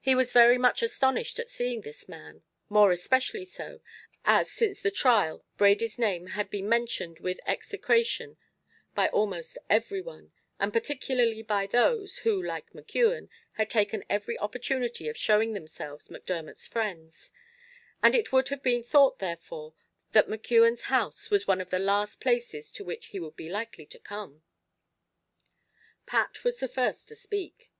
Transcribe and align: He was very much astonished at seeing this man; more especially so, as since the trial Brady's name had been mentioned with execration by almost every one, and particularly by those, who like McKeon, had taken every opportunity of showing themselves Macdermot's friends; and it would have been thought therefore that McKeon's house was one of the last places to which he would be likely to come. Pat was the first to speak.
He 0.00 0.16
was 0.16 0.32
very 0.32 0.58
much 0.58 0.82
astonished 0.82 1.38
at 1.38 1.48
seeing 1.48 1.82
this 1.82 2.08
man; 2.08 2.42
more 2.68 2.90
especially 2.90 3.44
so, 3.44 3.80
as 4.24 4.50
since 4.50 4.82
the 4.82 4.90
trial 4.90 5.44
Brady's 5.56 6.00
name 6.00 6.26
had 6.34 6.50
been 6.50 6.68
mentioned 6.68 7.20
with 7.20 7.38
execration 7.46 8.38
by 8.96 9.06
almost 9.06 9.56
every 9.70 10.00
one, 10.00 10.32
and 10.58 10.72
particularly 10.72 11.44
by 11.44 11.68
those, 11.68 12.18
who 12.26 12.42
like 12.42 12.70
McKeon, 12.70 13.28
had 13.52 13.70
taken 13.70 14.02
every 14.10 14.36
opportunity 14.36 15.06
of 15.08 15.16
showing 15.16 15.52
themselves 15.52 16.08
Macdermot's 16.10 16.66
friends; 16.66 17.30
and 18.02 18.16
it 18.16 18.32
would 18.32 18.48
have 18.48 18.64
been 18.64 18.82
thought 18.82 19.20
therefore 19.20 19.74
that 20.10 20.26
McKeon's 20.26 20.90
house 20.90 21.30
was 21.30 21.46
one 21.46 21.60
of 21.60 21.70
the 21.70 21.78
last 21.78 22.20
places 22.20 22.72
to 22.72 22.82
which 22.82 23.06
he 23.14 23.20
would 23.20 23.36
be 23.36 23.48
likely 23.48 23.86
to 23.86 24.00
come. 24.00 24.42
Pat 26.04 26.42
was 26.42 26.58
the 26.58 26.66
first 26.66 27.06
to 27.10 27.14
speak. 27.14 27.70